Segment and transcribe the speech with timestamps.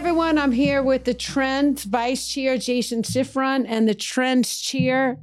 [0.00, 0.38] everyone.
[0.38, 5.18] I'm here with the Trends Vice Chair, Jason Schifrin, and the Trends Chair.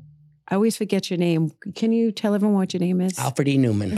[0.50, 1.50] I always forget your name.
[1.74, 3.18] Can you tell everyone what your name is?
[3.18, 3.58] Alfred E.
[3.58, 3.98] Neuman.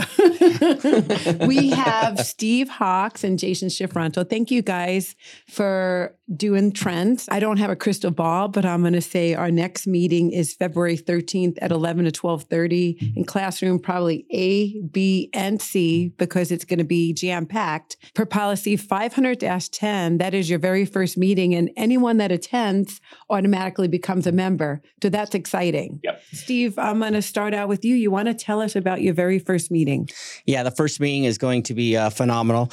[1.48, 4.16] we have Steve Hawks and Jason Schifrin.
[4.16, 5.18] So thank you guys
[5.50, 7.28] for doing trends.
[7.32, 10.54] I don't have a crystal ball, but I'm going to say our next meeting is
[10.54, 16.66] February 13th at 11 to 12:30 in classroom probably A, B, and C because it's
[16.66, 17.98] going to be jam packed.
[18.14, 24.28] Per policy 500-10, that is your very first meeting and anyone that attends automatically becomes
[24.28, 24.82] a member.
[25.02, 26.00] So that's exciting.
[26.04, 26.22] Yep.
[26.32, 27.96] Steve, I'm going to start out with you.
[27.96, 30.10] You want to tell us about your very first meeting?
[30.46, 32.72] Yeah, the first meeting is going to be uh, phenomenal.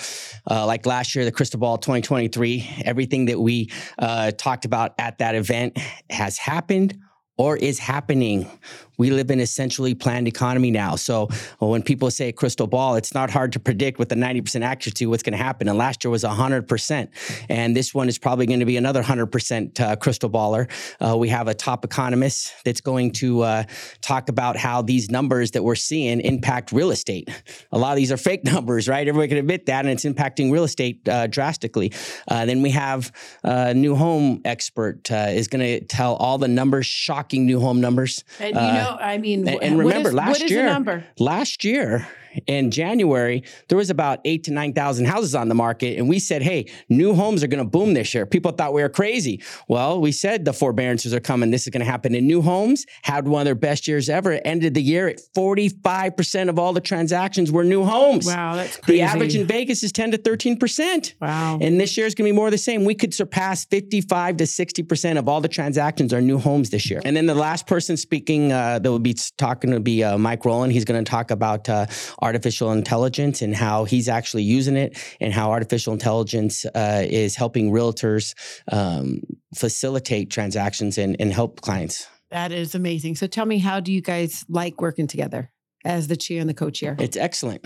[0.50, 5.18] Uh, like last year, the Crystal Ball 2023, everything that we uh, talked about at
[5.18, 5.78] that event
[6.10, 6.98] has happened
[7.38, 8.50] or is happening.
[8.96, 10.96] We live in essentially planned economy now.
[10.96, 11.28] So
[11.58, 15.22] when people say crystal ball, it's not hard to predict with a 90% accuracy what's
[15.22, 15.68] going to happen.
[15.68, 17.08] And last year was 100%.
[17.48, 20.68] And this one is probably going to be another 100% uh, crystal baller.
[21.00, 23.64] Uh, we have a top economist that's going to uh,
[24.00, 27.28] talk about how these numbers that we're seeing impact real estate.
[27.72, 29.06] A lot of these are fake numbers, right?
[29.06, 31.92] Everybody can admit that, and it's impacting real estate uh, drastically.
[32.28, 33.12] Uh, then we have
[33.42, 37.80] a new home expert uh, is going to tell all the numbers, shocking new home
[37.80, 38.24] numbers.
[38.40, 41.64] And you know, I mean, And, and remember, what is, last what is year, last
[41.64, 42.08] year
[42.46, 46.18] in January, there was about eight to nine thousand houses on the market, and we
[46.18, 49.42] said, "Hey, new homes are going to boom this year." People thought we were crazy.
[49.68, 51.50] Well, we said the forbearances are coming.
[51.50, 52.14] This is going to happen.
[52.14, 54.32] And new homes had one of their best years ever.
[54.32, 58.26] It ended the year at forty-five percent of all the transactions were new homes.
[58.26, 58.98] Wow, that's crazy.
[58.98, 61.14] The average in Vegas is ten to thirteen percent.
[61.20, 61.58] Wow.
[61.60, 62.84] And this year is going to be more of the same.
[62.84, 67.00] We could surpass 55 to 60% of all the transactions are new homes this year.
[67.04, 70.44] And then the last person speaking uh, that will be talking to be uh, Mike
[70.44, 70.72] Rowland.
[70.72, 71.86] He's going to talk about uh,
[72.26, 77.70] artificial intelligence and how he's actually using it and how artificial intelligence uh, is helping
[77.70, 78.34] realtors
[78.72, 79.22] um,
[79.54, 82.06] facilitate transactions and, and help clients.
[82.30, 83.14] That is amazing.
[83.16, 85.50] So tell me, how do you guys like working together
[85.86, 86.96] as the chair and the co-chair?
[86.98, 87.64] It's excellent.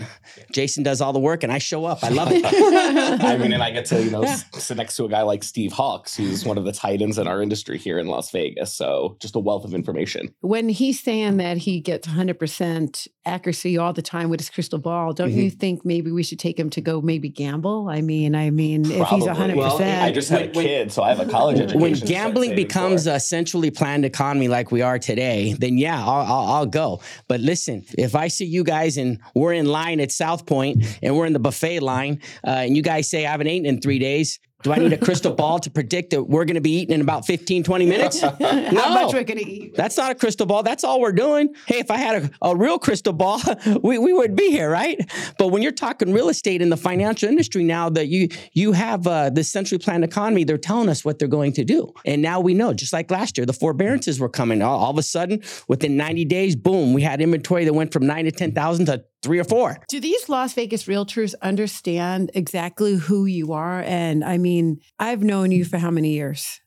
[0.51, 2.03] Jason does all the work and I show up.
[2.03, 2.43] I love it.
[3.23, 5.43] I mean, and I get to you know s- sit next to a guy like
[5.43, 8.73] Steve Hawks, who's one of the titans in our industry here in Las Vegas.
[8.73, 10.33] So just a wealth of information.
[10.41, 15.13] when he's saying that he gets 100% accuracy all the time with his crystal ball,
[15.13, 15.39] don't Mm-hmm.
[15.39, 17.87] you think maybe we should take him to go maybe gamble?
[17.89, 19.55] I mean, I mean, if he's 100%.
[19.55, 21.79] Well, I just had a When- when- kid, so I have a college education.
[21.81, 23.11] when gambling becomes for.
[23.11, 26.99] a centrally planned economy like we are today, then yeah, I'll, I'll, I'll go.
[27.29, 31.15] But listen, if I see you guys and we're in line at South Point and
[31.15, 33.99] we're in the buffet line, uh, and you guys say I haven't eaten in three
[33.99, 36.93] days, do I need a crystal ball to predict that we're going to be eating
[36.93, 38.21] in about 15, 20 minutes?
[38.21, 39.75] how much we're going to eat?
[39.75, 40.63] That's not a crystal ball.
[40.63, 41.55] That's all we're doing.
[41.65, 43.41] Hey, if I had a, a real crystal ball,
[43.83, 44.99] we, we would be here, right?
[45.37, 49.07] But when you're talking real estate in the financial industry now that you you have
[49.07, 51.91] uh, this centrally planned economy, they're telling us what they're going to do.
[52.05, 54.61] And now we know, just like last year, the forbearances were coming.
[54.61, 58.05] All, all of a sudden, within 90 days, boom, we had inventory that went from
[58.05, 59.77] nine to 10,000 to three or four.
[59.87, 63.81] Do these Las Vegas realtors understand exactly who you are?
[63.81, 66.59] And I mean, I've known you for how many years?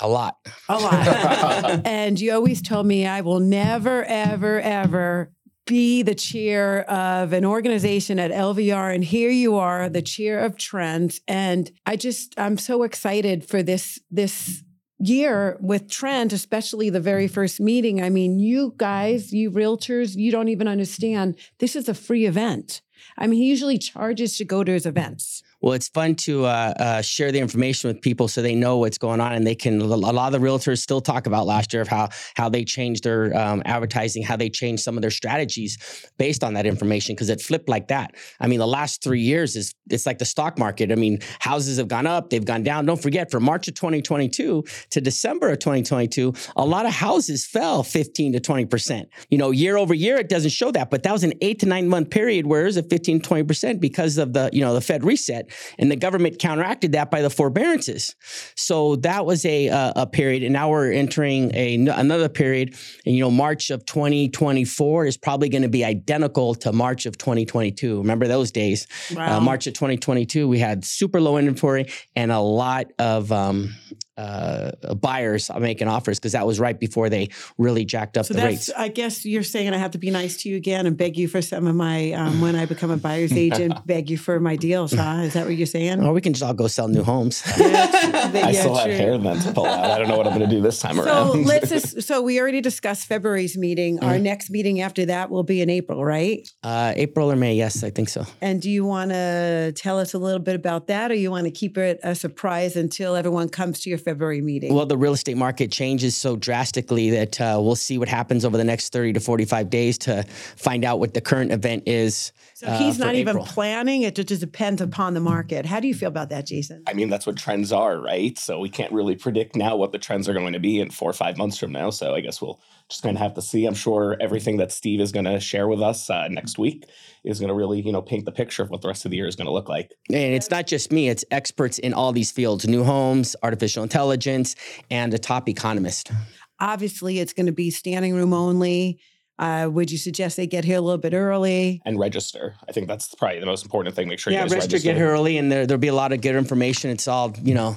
[0.00, 0.36] A lot.
[0.68, 1.82] A lot.
[1.86, 5.32] and you always told me I will never, ever, ever
[5.66, 8.94] be the chair of an organization at LVR.
[8.94, 11.20] And here you are, the chair of trends.
[11.28, 14.62] And I just, I'm so excited for this, this
[14.98, 17.34] year with Trent, especially the very mm-hmm.
[17.34, 18.02] first meeting.
[18.02, 21.36] I mean, you guys, you realtors, you don't even understand.
[21.58, 22.82] This is a free event.
[23.16, 25.42] I mean, he usually charges to go to his events.
[25.60, 28.98] Well, it's fun to uh, uh, share the information with people so they know what's
[28.98, 29.80] going on, and they can.
[29.80, 33.02] A lot of the realtors still talk about last year of how how they changed
[33.02, 37.28] their um, advertising, how they changed some of their strategies based on that information because
[37.28, 38.14] it flipped like that.
[38.38, 40.92] I mean, the last three years is it's like the stock market.
[40.92, 42.86] I mean, houses have gone up, they've gone down.
[42.86, 47.82] Don't forget, from March of 2022 to December of 2022, a lot of houses fell
[47.82, 49.08] 15 to 20 percent.
[49.28, 51.66] You know, year over year, it doesn't show that, but that was an eight to
[51.66, 54.74] nine month period where it was at 15 20 percent because of the you know
[54.74, 58.14] the Fed reset and the government counteracted that by the forbearances.
[58.56, 62.74] So that was a uh, a period, and now we're entering a another period.
[63.06, 67.18] And you know, March of 2024 is probably going to be identical to March of
[67.18, 67.98] 2022.
[67.98, 68.86] Remember those days?
[69.14, 69.38] Wow.
[69.38, 73.74] Uh, March of 2022, we had super low inventory and a lot of um,
[74.18, 78.40] uh, buyers making offers because that was right before they really jacked up So the
[78.40, 78.70] that's, rates.
[78.76, 81.28] I guess you're saying I have to be nice to you again and beg you
[81.28, 84.56] for some of my, um, when I become a buyer's agent, beg you for my
[84.56, 85.20] deals, huh?
[85.22, 86.02] Is that what you're saying?
[86.04, 87.42] Or we can just all go sell new homes.
[87.58, 89.84] Yeah, I yeah, still have hair then to pull out.
[89.84, 91.46] I don't know what I'm going to do this time So around.
[91.46, 94.02] let's just, so we already discussed February's meeting.
[94.02, 96.48] Our next meeting after that will be in April, right?
[96.62, 98.26] Uh, April or May, yes, I think so.
[98.40, 101.44] And do you want to tell us a little bit about that or you want
[101.44, 104.74] to keep it a surprise until everyone comes to your Meeting?
[104.74, 108.56] Well, the real estate market changes so drastically that uh, we'll see what happens over
[108.56, 110.22] the next 30 to 45 days to
[110.56, 112.32] find out what the current event is.
[112.58, 113.46] So uh, he's for not even April.
[113.46, 114.02] planning.
[114.02, 115.64] It just depends upon the market.
[115.64, 116.82] How do you feel about that, Jason?
[116.88, 118.36] I mean, that's what trends are, right?
[118.36, 121.08] So we can't really predict now what the trends are going to be in four
[121.08, 121.90] or five months from now.
[121.90, 123.64] So I guess we'll just kind of have to see.
[123.64, 126.86] I'm sure everything that Steve is going to share with us uh, next week
[127.22, 129.18] is going to really, you know, paint the picture of what the rest of the
[129.18, 129.92] year is going to look like.
[130.08, 134.56] And it's not just me, it's experts in all these fields new homes, artificial intelligence,
[134.90, 136.10] and a top economist.
[136.58, 138.98] Obviously, it's going to be standing room only.
[139.38, 141.80] Uh, would you suggest they get here a little bit early?
[141.84, 142.54] And register.
[142.68, 144.08] I think that's probably the most important thing.
[144.08, 144.88] Make sure yeah, you guys register, register.
[144.90, 146.90] get here early, and there, there'll be a lot of good information.
[146.90, 147.76] It's all, you know,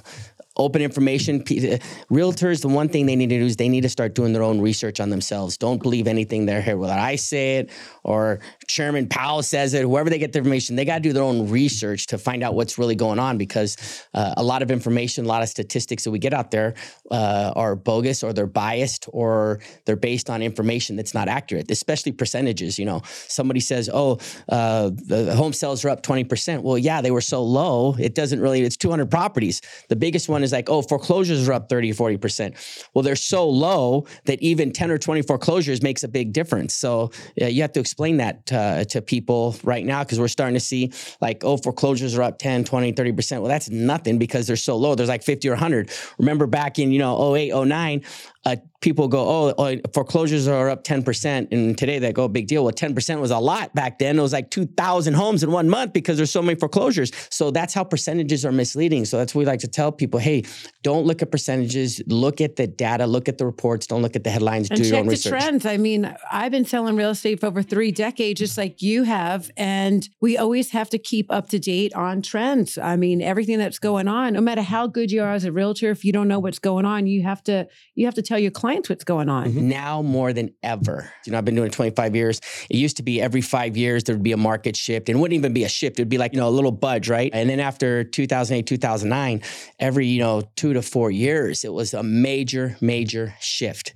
[0.57, 1.41] open information.
[1.41, 1.77] Uh,
[2.11, 4.43] Realtors, the one thing they need to do is they need to start doing their
[4.43, 5.57] own research on themselves.
[5.57, 7.71] Don't believe anything they're here, whether I say it
[8.03, 11.23] or Chairman Powell says it, whoever they get the information, they got to do their
[11.23, 15.25] own research to find out what's really going on because uh, a lot of information,
[15.25, 16.73] a lot of statistics that we get out there
[17.11, 22.11] uh, are bogus or they're biased or they're based on information that's not accurate, especially
[22.11, 22.77] percentages.
[22.77, 24.19] You know, somebody says, oh,
[24.49, 26.61] uh, the home sales are up 20%.
[26.61, 27.95] Well, yeah, they were so low.
[27.99, 29.61] It doesn't really, it's 200 properties.
[29.89, 32.87] The biggest one is like, oh, foreclosures are up 30, 40%.
[32.93, 36.75] Well, they're so low that even 10 or 20 foreclosures makes a big difference.
[36.75, 40.55] So yeah, you have to explain that uh, to people right now because we're starting
[40.55, 40.91] to see
[41.21, 43.31] like, oh, foreclosures are up 10, 20, 30%.
[43.39, 44.95] Well, that's nothing because they're so low.
[44.95, 45.91] There's like 50 or 100.
[46.17, 48.03] Remember back in, you know, 08, 09,
[48.43, 51.51] uh, people go, oh, oh, foreclosures are up 10%.
[51.51, 52.63] And today they go, big deal.
[52.63, 54.17] Well, 10% was a lot back then.
[54.17, 57.11] It was like 2,000 homes in one month because there's so many foreclosures.
[57.29, 59.05] So that's how percentages are misleading.
[59.05, 60.43] So that's what we like to tell people hey,
[60.81, 64.23] don't look at percentages, look at the data, look at the reports, don't look at
[64.23, 65.39] the headlines, And do your check own the research.
[65.39, 65.65] trends.
[65.67, 69.51] I mean, I've been selling real estate for over three decades, just like you have.
[69.55, 72.79] And we always have to keep up to date on trends.
[72.79, 75.91] I mean, everything that's going on, no matter how good you are as a realtor,
[75.91, 78.51] if you don't know what's going on, you have to you have to tell your
[78.51, 79.67] clients what's going on.
[79.67, 81.11] now more than ever.
[81.25, 82.39] You know, I've been doing it 25 years.
[82.69, 85.21] It used to be every five years there would be a market shift, and it
[85.21, 85.99] wouldn't even be a shift.
[85.99, 87.29] It'd be like, you know, a little budge, right?
[87.33, 89.41] And then after 2008, 2009,
[89.79, 93.91] every, you know, two to four years, it was a major, major shift.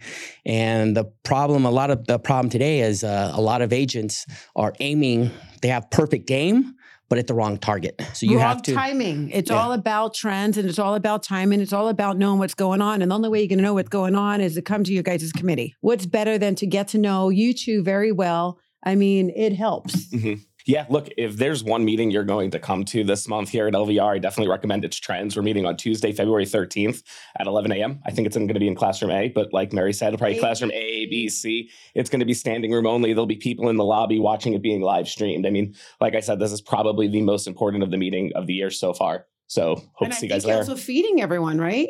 [0.46, 4.26] And the problem, a lot of the problem today is uh, a lot of agents
[4.56, 5.31] are aiming,
[5.62, 6.76] they have perfect game,
[7.10, 8.02] but at the wrong target.
[8.13, 8.74] So you Wrong have to.
[8.74, 9.30] timing.
[9.30, 9.57] It's Yeah.
[9.57, 11.56] all about trends and it's all about timing.
[11.56, 13.02] And it's all about knowing what's going on.
[13.02, 14.94] And the only way you're going to know what's going on is to come to
[14.94, 15.75] your guys' committee.
[15.81, 18.57] What's better than to get to know you two very well?
[18.84, 20.07] I mean, it helps.
[20.13, 20.42] Mm-hmm.
[20.66, 23.74] Yeah, look, if there's one meeting you're going to come to this month here at
[23.76, 25.36] LVR, I definitely recommend it's Trends.
[25.36, 27.04] We're meeting on Tuesday, February 13th
[27.40, 28.02] at 11 a.m.
[28.04, 30.38] I think it's going to be in classroom A, but like Merri said, it'll probably
[30.38, 31.70] A, classroom A, B, C.
[31.94, 33.14] It's going to be standing room only.
[33.14, 35.46] There'll be people in the lobby watching it being live streamed.
[35.46, 38.48] I mean, like I said, this is probably the most important of the meeting of
[38.48, 39.28] the year so far.
[39.46, 40.64] So hope and to I see you think guys you're there.
[40.64, 41.90] also feeding everyone, right?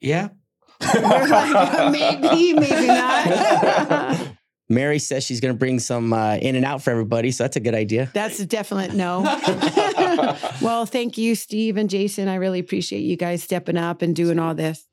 [0.00, 0.30] Yeah.
[0.94, 4.28] We're like, maybe, maybe not.
[4.68, 7.30] Merri says she's going to bring some uh, In-N-Out for everybody.
[7.30, 8.10] So that's a good idea.
[8.12, 9.22] That's a definite no.
[10.62, 12.28] well, thank you, Steve and Jason.
[12.28, 14.87] I really appreciate you guys stepping up and doing all this.